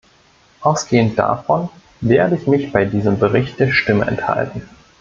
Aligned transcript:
Ausgehend 0.61 1.19
davon 1.19 1.69
werde 1.99 2.35
ich 2.35 2.47
mich 2.47 2.71
bei 2.71 2.85
diesem 2.85 3.19
Bericht 3.19 3.59
der 3.59 3.71
Stimme 3.71 4.07
enthalten. 4.07 4.63